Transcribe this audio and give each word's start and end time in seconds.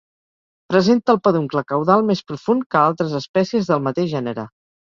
Presenta 0.71 1.13
el 1.15 1.19
peduncle 1.27 1.63
caudal 1.73 2.07
més 2.09 2.25
profund 2.31 2.67
que 2.73 2.81
altres 2.87 3.17
espècies 3.23 3.71
del 3.73 3.87
mateix 3.91 4.13
gènere. 4.19 4.51